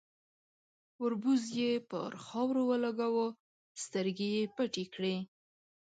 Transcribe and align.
،وربوز 1.01 1.41
يې 1.59 1.71
پر 1.89 2.11
خاورو 2.25 2.61
ولګاوه، 2.69 3.27
سترګې 3.83 4.27
يې 4.35 4.43
پټې 4.55 4.85
کړې. 4.93 5.15